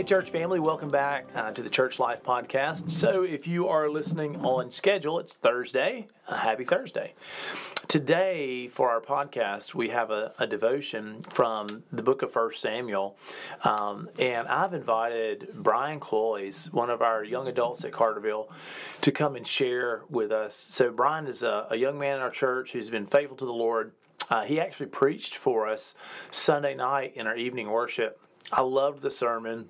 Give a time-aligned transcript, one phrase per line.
[0.00, 2.90] Hey, church family, welcome back uh, to the Church Life Podcast.
[2.90, 6.08] So, if you are listening on schedule, it's Thursday.
[6.26, 7.12] Uh, happy Thursday.
[7.86, 13.18] Today, for our podcast, we have a, a devotion from the book of First Samuel.
[13.62, 18.48] Um, and I've invited Brian Cloyes, one of our young adults at Carterville,
[19.02, 20.56] to come and share with us.
[20.56, 23.52] So, Brian is a, a young man in our church who's been faithful to the
[23.52, 23.92] Lord.
[24.30, 25.94] Uh, he actually preached for us
[26.30, 28.18] Sunday night in our evening worship.
[28.50, 29.68] I loved the sermon.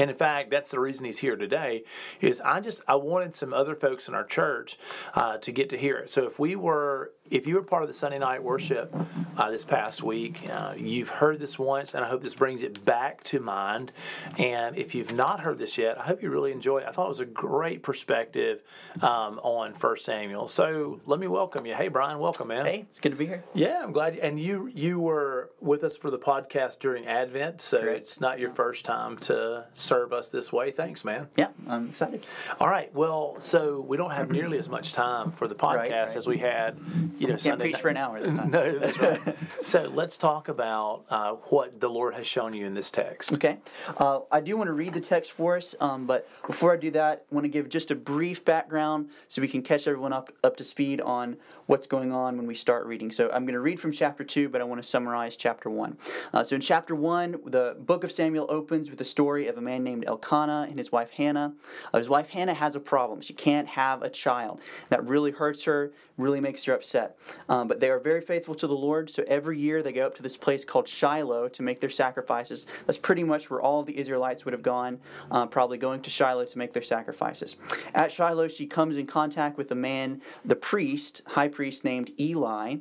[0.00, 1.84] And in fact, that's the reason he's here today.
[2.22, 4.78] Is I just I wanted some other folks in our church
[5.14, 6.10] uh, to get to hear it.
[6.10, 8.94] So if we were if you were part of the Sunday night worship
[9.36, 12.84] uh, this past week, uh, you've heard this once, and I hope this brings it
[12.84, 13.92] back to mind.
[14.36, 16.86] And if you've not heard this yet, I hope you really enjoy it.
[16.88, 18.62] I thought it was a great perspective
[19.00, 20.48] um, on First Samuel.
[20.48, 21.74] So let me welcome you.
[21.74, 22.66] Hey, Brian, welcome, man.
[22.66, 23.44] Hey, it's good to be here.
[23.54, 24.16] Yeah, I'm glad.
[24.16, 27.98] And you you were with us for the podcast during Advent, so Great.
[27.98, 30.72] it's not your first time to serve us this way.
[30.72, 31.28] Thanks, man.
[31.36, 32.24] Yeah, I'm excited.
[32.58, 32.92] All right.
[32.92, 36.16] Well, so we don't have nearly as much time for the podcast right, right.
[36.16, 36.76] as we had
[37.20, 37.82] you know, Can't Sunday preach night.
[37.82, 38.50] for an hour this time.
[38.50, 39.36] no, that's right.
[39.64, 43.32] so let's talk about uh, what the Lord has shown you in this text.
[43.34, 43.58] Okay.
[43.98, 46.90] Uh, I do want to read the text for us, um, but before I do
[46.92, 50.32] that, I want to give just a brief background so we can catch everyone up,
[50.42, 53.12] up to speed on what's going on when we start reading.
[53.12, 55.98] So I'm going to read from chapter 2, but I want to summarize chapter 1.
[56.32, 59.60] Uh, so in chapter 1, the book of Samuel opens with the story of a
[59.60, 61.52] man named Elkanah and his wife Hannah.
[61.92, 63.20] Uh, his wife Hannah has a problem.
[63.20, 64.60] She can't have a child.
[64.88, 67.18] That really hurts her, really makes her upset.
[67.48, 70.16] Um, but they are very faithful to the Lord, so every year they go up
[70.16, 72.66] to this place called Shiloh to make their sacrifices.
[72.86, 75.00] That's pretty much where all the Israelites would have gone,
[75.30, 77.56] uh, probably going to Shiloh to make their sacrifices.
[77.94, 82.76] At Shiloh, she comes in contact with a man, the priest, high priest named Eli.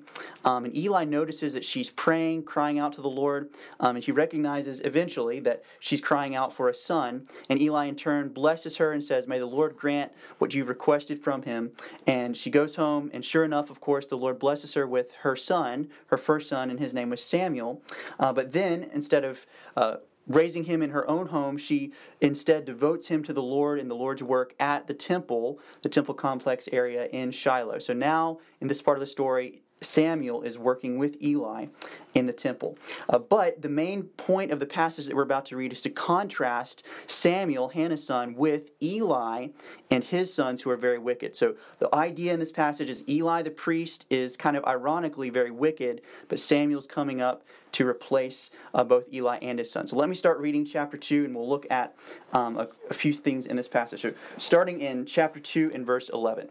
[0.45, 4.11] Um, and Eli notices that she's praying, crying out to the Lord, um, and he
[4.11, 7.27] recognizes eventually that she's crying out for a son.
[7.49, 11.19] And Eli, in turn, blesses her and says, May the Lord grant what you've requested
[11.19, 11.71] from him.
[12.07, 15.35] And she goes home, and sure enough, of course, the Lord blesses her with her
[15.35, 17.81] son, her first son, and his name was Samuel.
[18.19, 19.45] Uh, but then, instead of
[19.77, 19.97] uh,
[20.27, 23.95] raising him in her own home, she instead devotes him to the Lord and the
[23.95, 27.79] Lord's work at the temple, the temple complex area in Shiloh.
[27.79, 31.67] So now, in this part of the story, Samuel is working with Eli
[32.13, 32.77] in the temple.
[33.07, 35.89] Uh, but the main point of the passage that we're about to read is to
[35.89, 39.49] contrast Samuel, Hannah's son, with Eli
[39.89, 41.35] and his sons who are very wicked.
[41.35, 45.51] So the idea in this passage is Eli the priest is kind of ironically very
[45.51, 49.85] wicked, but Samuel's coming up to replace uh, both Eli and his son.
[49.85, 51.95] So let me start reading chapter 2 and we'll look at
[52.33, 54.01] um, a, a few things in this passage.
[54.01, 56.49] So starting in chapter 2 and verse 11.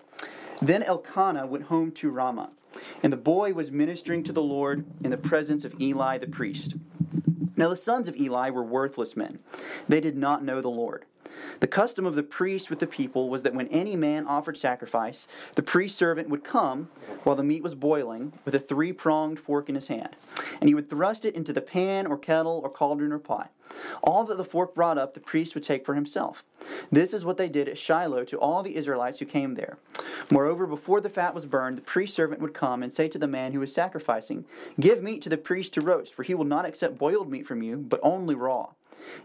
[0.61, 2.51] Then Elkanah went home to Ramah
[3.03, 6.75] and the boy was ministering to the Lord in the presence of Eli the priest.
[7.57, 9.41] Now the sons of Eli were worthless men.
[9.89, 11.05] They did not know the Lord.
[11.61, 15.29] The custom of the priest with the people was that when any man offered sacrifice,
[15.55, 16.89] the priest servant would come
[17.25, 20.17] while the meat was boiling with a three pronged fork in his hand,
[20.61, 23.51] and he would thrust it into the pan or kettle or cauldron or pot.
[24.03, 26.45] All that the fork brought up, the priest would take for himself.
[26.91, 29.79] This is what they did at Shiloh to all the Israelites who came there.
[30.31, 33.29] Moreover, before the fat was burned, the priest servant would come and say to the
[33.29, 34.45] man who was sacrificing,
[34.79, 37.63] Give meat to the priest to roast, for he will not accept boiled meat from
[37.63, 38.71] you, but only raw.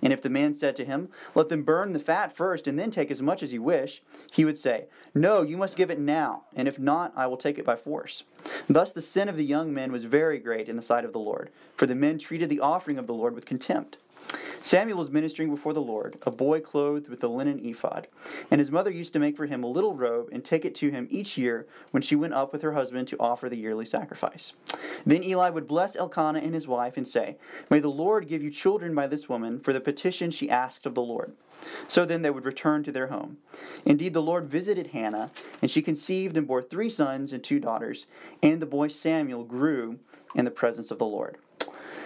[0.01, 2.91] And if the man said to him, Let them burn the fat first, and then
[2.91, 4.01] take as much as you wish,
[4.31, 7.57] he would say, No, you must give it now, and if not, I will take
[7.57, 8.23] it by force.
[8.69, 11.19] Thus the sin of the young men was very great in the sight of the
[11.19, 13.97] Lord, for the men treated the offering of the Lord with contempt.
[14.63, 18.07] Samuel was ministering before the Lord, a boy clothed with the linen ephod.
[18.49, 20.89] And his mother used to make for him a little robe and take it to
[20.89, 24.53] him each year when she went up with her husband to offer the yearly sacrifice.
[25.05, 27.35] Then Eli would bless Elkanah and his wife and say,
[27.69, 30.95] May the Lord give you children by this woman for the petition she asked of
[30.95, 31.33] the Lord.
[31.89, 33.39] So then they would return to their home.
[33.85, 35.29] Indeed, the Lord visited Hannah,
[35.61, 38.07] and she conceived and bore three sons and two daughters,
[38.41, 39.99] and the boy Samuel grew
[40.33, 41.37] in the presence of the Lord.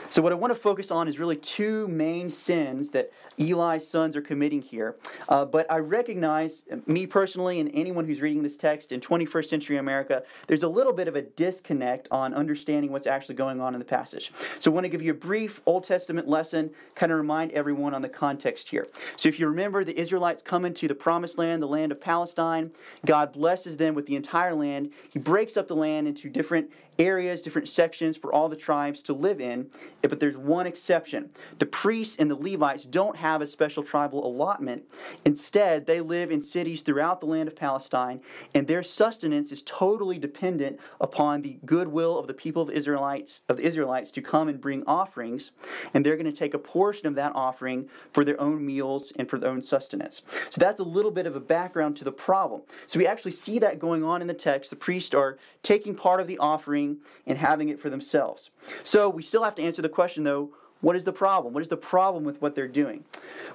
[0.09, 4.15] So, what I want to focus on is really two main sins that Eli's sons
[4.15, 4.95] are committing here.
[5.27, 9.77] Uh, but I recognize, me personally, and anyone who's reading this text in 21st century
[9.77, 13.79] America, there's a little bit of a disconnect on understanding what's actually going on in
[13.79, 14.31] the passage.
[14.59, 17.93] So I want to give you a brief Old Testament lesson, kind of remind everyone
[17.93, 18.87] on the context here.
[19.17, 22.71] So if you remember, the Israelites come into the promised land, the land of Palestine.
[23.05, 24.91] God blesses them with the entire land.
[25.09, 29.13] He breaks up the land into different areas, different sections for all the tribes to
[29.13, 29.69] live in,
[30.01, 31.29] but there's one exception.
[31.59, 34.83] The priests and the Levites don't have a special tribal allotment.
[35.25, 38.21] Instead, they live in cities throughout the land of Palestine,
[38.53, 43.57] and their sustenance is totally dependent upon the goodwill of the people of Israelites of
[43.57, 45.51] the Israelites to come and bring offerings,
[45.93, 49.29] and they're going to take a portion of that offering for their own meals and
[49.29, 50.21] for their own sustenance.
[50.49, 52.61] So that's a little bit of a background to the problem.
[52.85, 54.69] So we actually see that going on in the text.
[54.69, 56.86] The priests are taking part of the offering
[57.25, 58.51] and having it for themselves.
[58.83, 60.51] So we still have to answer the question though,
[60.81, 61.53] what is the problem?
[61.53, 63.03] What is the problem with what they're doing?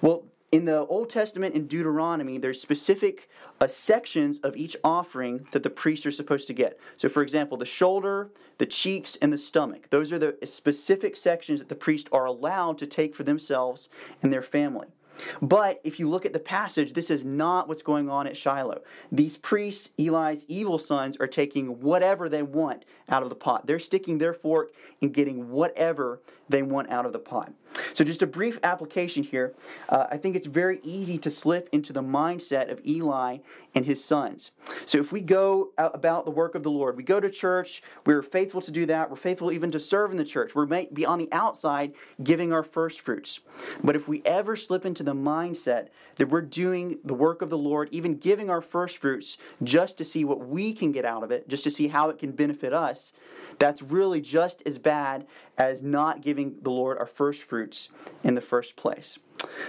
[0.01, 5.63] Well, in the Old Testament in Deuteronomy, there's specific uh, sections of each offering that
[5.63, 6.79] the priests are supposed to get.
[6.99, 9.89] So, for example, the shoulder, the cheeks, and the stomach.
[9.89, 13.89] Those are the specific sections that the priests are allowed to take for themselves
[14.23, 14.89] and their family.
[15.41, 18.83] But if you look at the passage, this is not what's going on at Shiloh.
[19.11, 23.67] These priests, Eli's evil sons, are taking whatever they want out of the pot.
[23.67, 27.53] They're sticking their fork and getting whatever they want out of the pot.
[27.95, 29.55] So, just a brief application here.
[29.89, 33.39] Uh, I think it's very easy to slip into the mindset of Eli
[33.75, 34.51] and his sons.
[34.85, 38.23] So, if we go about the work of the Lord, we go to church, we're
[38.23, 41.07] faithful to do that, we're faithful even to serve in the church, we might be
[41.07, 41.93] on the outside
[42.23, 43.41] giving our first fruits.
[43.83, 47.59] But if we ever slip into the mindset that we're doing the work of the
[47.59, 51.31] Lord, even giving our first fruits just to see what we can get out of
[51.31, 53.13] it, just to see how it can benefit us,
[53.59, 55.27] that's really just as bad
[55.59, 57.91] as not giving the Lord our first fruits
[58.25, 59.19] in the first place.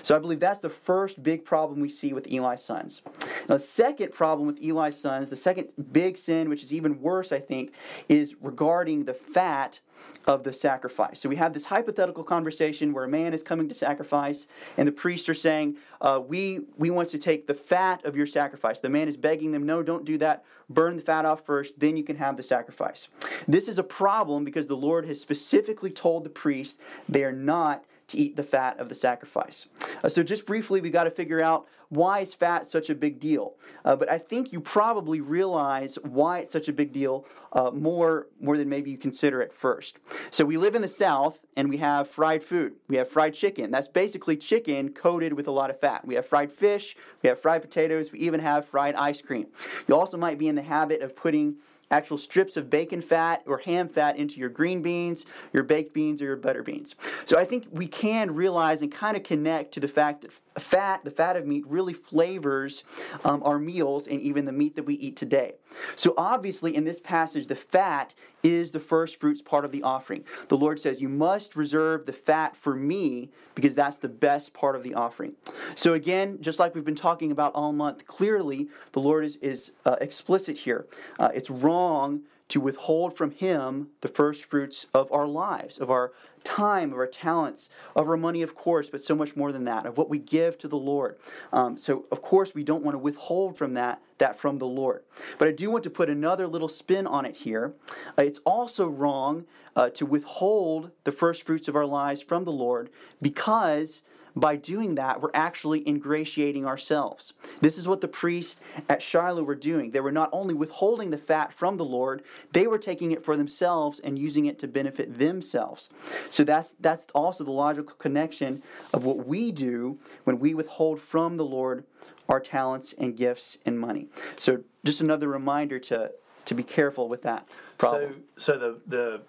[0.01, 3.01] So I believe that's the first big problem we see with Eli's sons.
[3.47, 7.31] Now, the second problem with Eli's sons, the second big sin, which is even worse,
[7.31, 7.73] I think,
[8.09, 9.79] is regarding the fat
[10.25, 11.19] of the sacrifice.
[11.19, 14.47] So we have this hypothetical conversation where a man is coming to sacrifice,
[14.77, 18.25] and the priests are saying, uh, "We we want to take the fat of your
[18.25, 20.43] sacrifice." The man is begging them, "No, don't do that.
[20.69, 23.09] Burn the fat off first, then you can have the sacrifice."
[23.47, 27.83] This is a problem because the Lord has specifically told the priest they are not
[28.13, 29.67] to eat the fat of the sacrifice.
[30.03, 33.19] Uh, so, just briefly, we got to figure out why is fat such a big
[33.19, 33.55] deal.
[33.85, 38.27] Uh, but I think you probably realize why it's such a big deal uh, more
[38.39, 39.99] more than maybe you consider at first.
[40.31, 42.73] So, we live in the South and we have fried food.
[42.87, 43.71] We have fried chicken.
[43.71, 46.05] That's basically chicken coated with a lot of fat.
[46.05, 46.95] We have fried fish.
[47.21, 48.11] We have fried potatoes.
[48.11, 49.47] We even have fried ice cream.
[49.87, 51.57] You also might be in the habit of putting
[51.93, 56.21] actual strips of bacon fat or ham fat into your green beans, your baked beans,
[56.21, 56.95] or your butter beans.
[57.25, 61.05] So I think we can realize and kind of connect to the fact that fat,
[61.05, 62.83] the fat of meat, really flavors
[63.23, 65.53] um, our meals and even the meat that we eat today.
[65.95, 70.25] So obviously, in this passage, the fat is the first fruits part of the offering.
[70.49, 74.75] The Lord says, You must reserve the fat for me because that's the best part
[74.75, 75.33] of the offering.
[75.75, 79.73] So, again, just like we've been talking about all month, clearly the Lord is, is
[79.85, 80.85] uh, explicit here.
[81.17, 86.11] Uh, it's wrong to withhold from Him the first fruits of our lives, of our
[86.43, 89.87] time, of our talents, of our money, of course, but so much more than that,
[89.87, 91.17] of what we give to the Lord.
[91.51, 95.01] Um, so, of course, we don't want to withhold from that that from the Lord.
[95.39, 97.73] But I do want to put another little spin on it here.
[98.09, 99.45] Uh, it's also wrong
[99.75, 104.03] uh, to withhold the first fruits of our lives from the Lord because
[104.35, 107.33] by doing that, we're actually ingratiating ourselves.
[107.61, 109.91] This is what the priests at Shiloh were doing.
[109.91, 113.37] They were not only withholding the fat from the Lord, they were taking it for
[113.37, 115.89] themselves and using it to benefit themselves.
[116.29, 121.37] So that's that's also the logical connection of what we do when we withhold from
[121.37, 121.83] the Lord
[122.29, 124.07] our talents and gifts and money.
[124.37, 126.11] So just another reminder to
[126.45, 127.47] to be careful with that
[127.77, 128.23] problem.
[128.37, 129.21] So so the the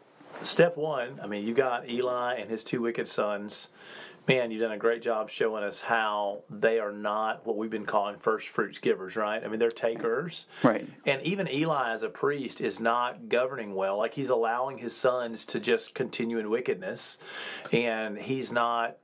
[0.42, 3.70] step one, I mean, you got Eli and his two wicked sons
[4.26, 7.87] man, you've done a great job showing us how they are not what we've been
[7.87, 9.45] calling first fruits givers, right?
[9.45, 10.47] I mean, they're takers.
[10.62, 10.87] Right.
[11.04, 13.99] And even Eli, as a priest, is not governing well.
[13.99, 17.19] Like, he's allowing his sons to just continue in wickedness,
[17.73, 18.97] and he's not.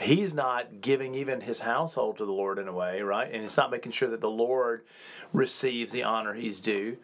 [0.00, 3.30] He's not giving even his household to the Lord in a way, right?
[3.30, 4.84] And it's not making sure that the Lord
[5.34, 6.96] receives the honor he's due.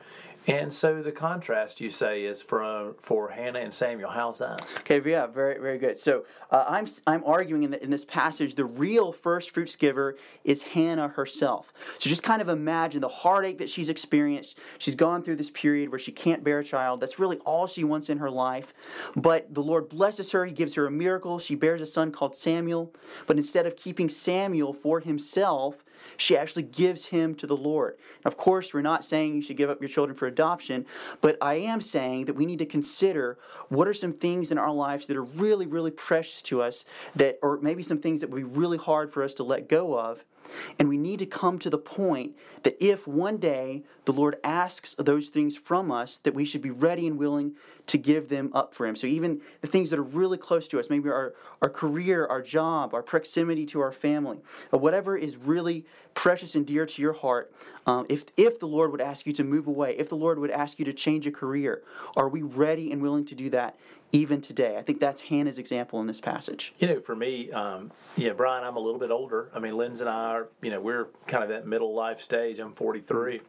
[0.49, 4.11] And so the contrast you say is for for Hannah and Samuel.
[4.11, 4.63] How's that?
[4.79, 5.99] Okay, yeah, very very good.
[5.99, 10.17] So uh, I'm I'm arguing in, the, in this passage the real first fruits giver
[10.45, 11.71] is Hannah herself.
[11.99, 14.59] So just kind of imagine the heartache that she's experienced.
[14.79, 17.01] She's gone through this period where she can't bear a child.
[17.01, 18.73] That's really all she wants in her life.
[19.15, 20.47] But the Lord blesses her.
[20.47, 21.39] He gives her a miracle.
[21.39, 22.95] She bears a son called Samuel.
[23.27, 25.85] But instead of keeping Samuel for himself,
[26.17, 27.97] she actually gives him to the Lord.
[28.25, 30.87] of course, we're not saying you should give up your children for adoption,
[31.21, 33.39] but I am saying that we need to consider
[33.69, 36.85] what are some things in our lives that are really, really precious to us,
[37.15, 39.99] that, or maybe some things that would be really hard for us to let go
[39.99, 40.25] of
[40.79, 44.95] And we need to come to the point that if one day the Lord asks
[44.95, 47.55] those things from us, that we should be ready and willing
[47.87, 48.97] to give them up for Him.
[48.97, 52.43] So even the things that are really close to us, maybe our, our career, our
[52.43, 54.39] job, our proximity to our family,
[54.73, 57.53] or whatever is really precious and dear to your heart,
[57.87, 60.51] um, if, if the Lord would ask you to move away, if the Lord would
[60.51, 61.83] ask you to change a career,
[62.17, 63.79] are we ready and willing to do that
[64.13, 64.77] even today?
[64.79, 66.73] I think that's Hannah's example in this passage.
[66.79, 69.51] You know, for me, um, yeah, Brian, I'm a little bit older.
[69.55, 72.59] I mean, Linz and I are, you know, we're kind of that middle life stage.
[72.59, 73.41] I'm 43.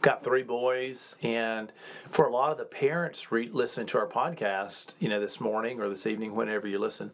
[0.00, 1.70] Got three boys, and
[2.08, 5.78] for a lot of the parents re- listening to our podcast, you know, this morning
[5.78, 7.12] or this evening, whenever you listen,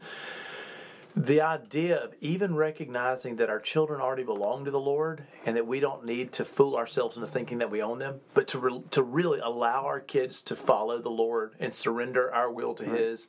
[1.19, 5.67] the idea of even recognizing that our children already belong to the Lord and that
[5.67, 8.83] we don't need to fool ourselves into thinking that we own them, but to re-
[8.93, 13.01] to really allow our kids to follow the Lord and surrender our will to right.
[13.01, 13.27] His,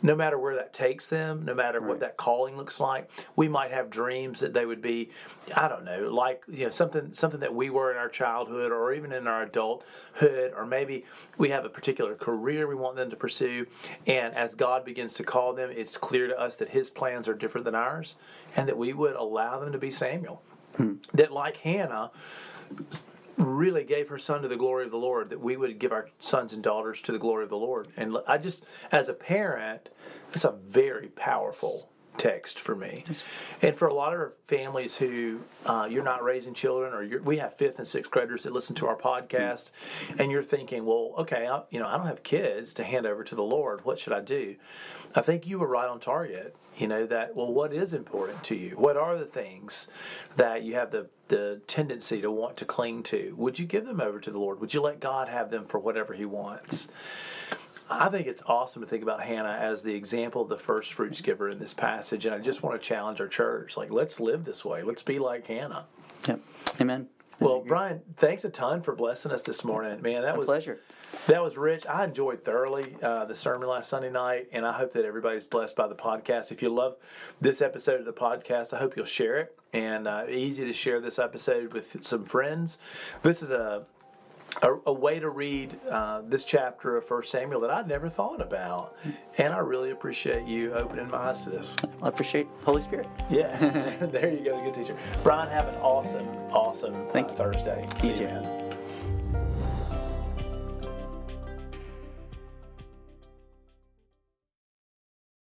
[0.00, 1.88] no matter where that takes them, no matter right.
[1.88, 3.10] what that calling looks like.
[3.36, 5.10] We might have dreams that they would be,
[5.54, 8.94] I don't know, like you know something something that we were in our childhood or
[8.94, 11.04] even in our adulthood, or maybe
[11.36, 13.66] we have a particular career we want them to pursue,
[14.06, 17.34] and as God begins to call them, it's clear to us that His plans are
[17.34, 18.16] different than ours,
[18.56, 20.42] and that we would allow them to be Samuel.
[20.76, 20.94] Hmm.
[21.12, 22.10] That, like Hannah,
[23.36, 26.08] really gave her son to the glory of the Lord, that we would give our
[26.18, 27.88] sons and daughters to the glory of the Lord.
[27.96, 29.88] And I just, as a parent,
[30.28, 33.04] that's a very powerful text for me.
[33.62, 37.54] And for a lot of families who uh, you're not raising children, or we have
[37.54, 39.70] fifth and sixth graders that listen to our podcast,
[40.18, 43.24] and you're thinking, well, okay, I, you know, I don't have kids to hand over
[43.24, 43.84] to the Lord.
[43.84, 44.56] What should I do?
[45.14, 46.56] I think you were right on target.
[46.76, 47.34] You know that.
[47.34, 48.70] Well, what is important to you?
[48.70, 49.88] What are the things
[50.36, 53.34] that you have the the tendency to want to cling to?
[53.36, 54.60] Would you give them over to the Lord?
[54.60, 56.88] Would you let God have them for whatever He wants?
[57.88, 61.20] I think it's awesome to think about Hannah as the example of the first fruits
[61.20, 63.76] giver in this passage, and I just want to challenge our church.
[63.76, 64.82] Like, let's live this way.
[64.82, 65.86] Let's be like Hannah.
[66.26, 66.40] Yep.
[66.80, 67.08] Amen.
[67.38, 70.22] Well, Brian, thanks a ton for blessing us this morning, man.
[70.22, 70.80] That My was pleasure.
[71.26, 71.86] That was rich.
[71.86, 75.76] I enjoyed thoroughly uh, the sermon last Sunday night, and I hope that everybody's blessed
[75.76, 76.50] by the podcast.
[76.50, 76.96] If you love
[77.40, 79.58] this episode of the podcast, I hope you'll share it.
[79.72, 82.78] And uh, easy to share this episode with some friends.
[83.22, 83.84] This is a
[84.62, 88.40] a, a, way to read uh, this chapter of First Samuel that I'd never thought
[88.40, 88.96] about,
[89.38, 91.76] and I really appreciate you opening my eyes to this.
[92.02, 93.08] I appreciate Holy Spirit.
[93.30, 93.56] Yeah,
[94.06, 94.96] there you go, good teacher.
[95.22, 97.88] Brian, have an awesome, awesome uh, Thursday.
[97.98, 98.65] See you, you man.